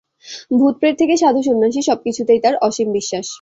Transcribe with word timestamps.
ভূত-প্রেত 0.51 0.95
থেকে 0.99 1.15
সাধু-সন্ন্যাসী 1.17 1.81
সবকিছুতেই 1.89 2.39
তার 2.43 2.55
অসীম 2.67 2.87
বিশ্বাস। 2.97 3.25